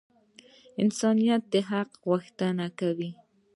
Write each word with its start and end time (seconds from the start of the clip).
انسانیت 0.83 1.41
د 1.53 1.55
حق 1.69 1.89
غوښتنه 2.05 2.65
کوي. 2.79 3.11